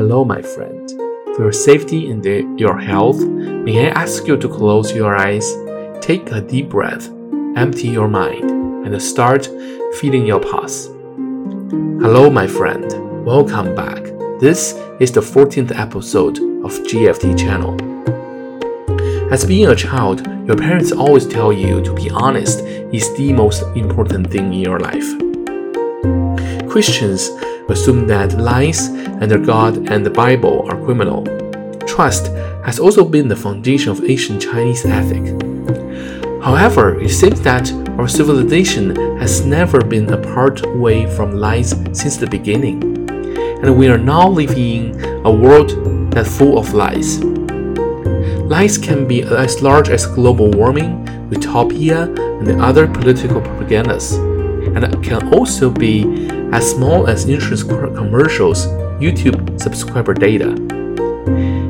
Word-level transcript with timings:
Hello, 0.00 0.24
my 0.24 0.40
friend. 0.40 0.88
For 1.36 1.42
your 1.42 1.52
safety 1.52 2.10
and 2.10 2.24
your 2.58 2.78
health, 2.78 3.20
may 3.20 3.86
I 3.86 3.90
ask 3.90 4.26
you 4.26 4.38
to 4.38 4.48
close 4.48 4.94
your 4.94 5.14
eyes, 5.14 5.54
take 6.00 6.32
a 6.32 6.40
deep 6.40 6.70
breath, 6.70 7.10
empty 7.54 7.88
your 7.88 8.08
mind, 8.08 8.50
and 8.86 9.02
start 9.02 9.50
feeling 10.00 10.24
your 10.24 10.40
pulse. 10.40 10.86
Hello, 12.00 12.30
my 12.30 12.46
friend. 12.46 13.26
Welcome 13.26 13.74
back. 13.74 14.02
This 14.40 14.72
is 15.00 15.12
the 15.12 15.20
14th 15.20 15.78
episode 15.78 16.38
of 16.64 16.72
JFT 16.88 17.38
channel. 17.38 17.76
As 19.30 19.44
being 19.44 19.68
a 19.68 19.76
child, 19.76 20.26
your 20.46 20.56
parents 20.56 20.92
always 20.92 21.26
tell 21.26 21.52
you 21.52 21.82
to 21.82 21.92
be 21.92 22.08
honest 22.08 22.60
is 22.60 23.14
the 23.18 23.34
most 23.34 23.64
important 23.76 24.30
thing 24.30 24.46
in 24.54 24.60
your 24.60 24.80
life. 24.80 25.10
Christians 26.70 27.28
assume 27.70 28.06
that 28.06 28.38
lies 28.38 28.88
under 29.20 29.38
God 29.38 29.90
and 29.90 30.04
the 30.04 30.10
Bible 30.10 30.66
are 30.70 30.84
criminal. 30.84 31.24
Trust 31.86 32.26
has 32.64 32.78
also 32.78 33.04
been 33.04 33.28
the 33.28 33.36
foundation 33.36 33.90
of 33.90 34.04
ancient 34.04 34.42
Chinese 34.42 34.84
ethic. 34.84 35.24
However, 36.42 37.00
it 37.00 37.10
seems 37.10 37.40
that 37.42 37.70
our 37.98 38.08
civilization 38.08 38.96
has 39.18 39.44
never 39.44 39.80
been 39.80 40.10
apart 40.12 40.62
way 40.78 41.06
from 41.14 41.32
lies 41.32 41.70
since 41.92 42.16
the 42.16 42.26
beginning, 42.26 42.82
and 43.62 43.76
we 43.76 43.88
are 43.88 43.98
now 43.98 44.28
living 44.28 44.94
in 44.94 45.26
a 45.26 45.30
world 45.30 45.70
that's 46.10 46.38
full 46.38 46.58
of 46.58 46.72
lies. 46.72 47.22
Lies 48.50 48.78
can 48.78 49.06
be 49.06 49.22
as 49.22 49.62
large 49.62 49.90
as 49.90 50.06
global 50.06 50.50
warming, 50.50 51.06
utopia, 51.30 52.04
and 52.04 52.60
other 52.60 52.88
political 52.88 53.40
propagandas, 53.40 54.29
and 54.74 55.02
can 55.02 55.32
also 55.34 55.70
be 55.70 56.28
as 56.52 56.70
small 56.70 57.06
as 57.06 57.28
insurance 57.28 57.62
commercials, 57.62 58.66
YouTube 59.00 59.60
subscriber 59.60 60.14
data. 60.14 60.54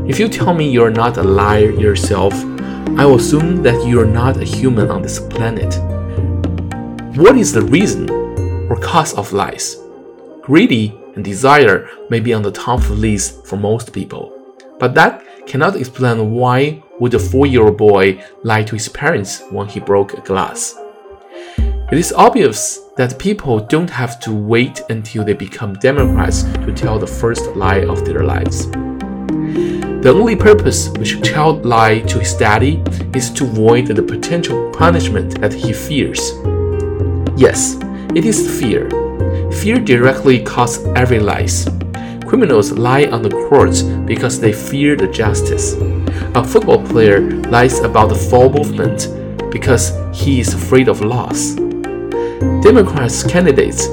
If 0.08 0.18
you 0.18 0.28
tell 0.28 0.54
me 0.54 0.70
you're 0.70 0.90
not 0.90 1.16
a 1.18 1.22
liar 1.22 1.70
yourself, 1.70 2.34
I 2.98 3.06
will 3.06 3.16
assume 3.16 3.62
that 3.62 3.86
you 3.86 4.00
are 4.00 4.06
not 4.06 4.36
a 4.36 4.44
human 4.44 4.90
on 4.90 5.02
this 5.02 5.20
planet. 5.20 5.78
What 7.16 7.36
is 7.36 7.52
the 7.52 7.62
reason 7.62 8.10
or 8.68 8.76
cause 8.76 9.14
of 9.14 9.32
lies? 9.32 9.76
Greedy 10.42 10.98
and 11.14 11.24
desire 11.24 11.88
may 12.08 12.20
be 12.20 12.34
on 12.34 12.42
the 12.42 12.50
top 12.50 12.80
of 12.80 12.88
the 12.88 12.94
list 12.94 13.46
for 13.46 13.56
most 13.56 13.92
people, 13.92 14.32
but 14.78 14.94
that 14.94 15.24
cannot 15.46 15.76
explain 15.76 16.32
why 16.32 16.82
would 16.98 17.14
a 17.14 17.18
four-year-old 17.18 17.76
boy 17.76 18.22
lie 18.42 18.62
to 18.62 18.74
his 18.74 18.88
parents 18.88 19.42
when 19.50 19.68
he 19.68 19.80
broke 19.80 20.14
a 20.14 20.20
glass. 20.20 20.74
It 21.90 21.98
is 21.98 22.12
obvious 22.12 22.78
that 22.96 23.18
people 23.18 23.58
don't 23.58 23.90
have 23.90 24.20
to 24.20 24.32
wait 24.32 24.80
until 24.90 25.24
they 25.24 25.32
become 25.32 25.74
Democrats 25.74 26.44
to 26.44 26.72
tell 26.72 27.00
the 27.00 27.06
first 27.08 27.56
lie 27.56 27.84
of 27.84 28.04
their 28.04 28.22
lives. 28.22 28.70
The 28.70 30.12
only 30.14 30.36
purpose 30.36 30.88
which 30.90 31.16
a 31.16 31.20
child 31.20 31.66
lies 31.66 32.08
to 32.12 32.20
his 32.20 32.34
daddy 32.34 32.80
is 33.12 33.28
to 33.30 33.42
avoid 33.42 33.88
the 33.88 34.04
potential 34.04 34.70
punishment 34.70 35.40
that 35.40 35.52
he 35.52 35.72
fears. 35.72 36.20
Yes, 37.36 37.76
it 38.14 38.24
is 38.24 38.60
fear. 38.60 38.88
Fear 39.50 39.80
directly 39.80 40.44
causes 40.44 40.86
every 40.94 41.18
lies. 41.18 41.68
Criminals 42.24 42.70
lie 42.70 43.06
on 43.06 43.22
the 43.22 43.36
courts 43.48 43.82
because 43.82 44.38
they 44.38 44.52
fear 44.52 44.94
the 44.94 45.08
justice. 45.08 45.74
A 46.36 46.44
football 46.44 46.86
player 46.86 47.20
lies 47.50 47.80
about 47.80 48.10
the 48.10 48.14
fall 48.14 48.48
movement 48.48 49.08
because 49.50 49.92
he 50.14 50.38
is 50.38 50.54
afraid 50.54 50.86
of 50.86 51.00
loss. 51.00 51.59
Democrats 52.62 53.22
candidates 53.22 53.88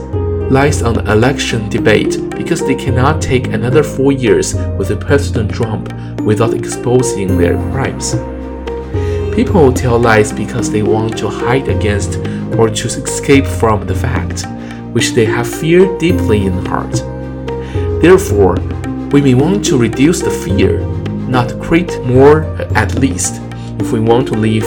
lies 0.52 0.82
on 0.82 0.94
the 0.96 1.12
election 1.12 1.70
debate 1.70 2.30
because 2.32 2.60
they 2.60 2.76
cannot 2.76 3.22
take 3.22 3.48
another 3.48 3.82
four 3.82 4.12
years 4.12 4.56
with 4.78 5.00
President 5.00 5.50
Trump 5.50 5.94
without 6.24 6.54
exposing 6.54 7.38
their 7.38 7.56
crimes. 7.72 8.16
People 9.34 9.72
tell 9.72 9.98
lies 9.98 10.34
because 10.34 10.70
they 10.70 10.84
want 10.84 11.18
to 11.18 11.30
hide 11.30 11.70
against 11.70 12.18
or 12.58 12.70
to 12.70 12.88
escape 12.88 13.46
from 13.46 13.88
the 13.88 13.96
fact, 13.96 14.46
which 14.94 15.12
they 15.12 15.26
have 15.26 15.48
feared 15.48 15.98
deeply 15.98 16.46
in 16.46 16.66
heart. 16.66 16.92
Therefore, 18.02 18.56
we 19.12 19.22
may 19.22 19.34
want 19.34 19.64
to 19.66 19.78
reduce 19.78 20.22
the 20.22 20.30
fear, 20.30 20.82
not 21.30 21.58
create 21.62 22.04
more 22.04 22.44
at 22.76 22.96
least, 22.96 23.42
if 23.80 23.94
we 23.94 24.02
want 24.02 24.28
to 24.28 24.34
live 24.34 24.66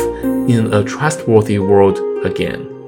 in 0.48 0.72
a 0.72 0.82
trustworthy 0.82 1.58
world 1.58 1.98
again. 2.24 2.79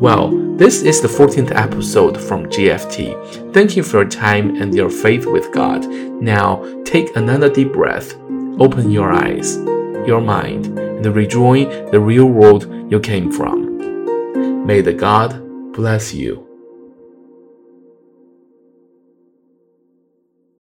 Well, 0.00 0.30
this 0.56 0.80
is 0.80 1.02
the 1.02 1.08
14th 1.08 1.54
episode 1.54 2.18
from 2.18 2.46
JFT. 2.46 3.52
Thank 3.52 3.76
you 3.76 3.82
for 3.82 3.98
your 3.98 4.08
time 4.08 4.56
and 4.56 4.74
your 4.74 4.88
faith 4.88 5.26
with 5.26 5.52
God. 5.52 5.86
Now, 5.86 6.64
take 6.86 7.14
another 7.16 7.50
deep 7.50 7.74
breath, 7.74 8.14
open 8.58 8.90
your 8.90 9.12
eyes, 9.12 9.58
your 10.06 10.22
mind, 10.22 10.78
and 10.78 11.04
rejoin 11.14 11.68
the 11.90 12.00
real 12.00 12.24
world 12.24 12.64
you 12.90 12.98
came 12.98 13.30
from. 13.30 14.64
May 14.64 14.80
the 14.80 14.94
God 14.94 15.38
bless 15.74 16.14
you. 16.14 16.49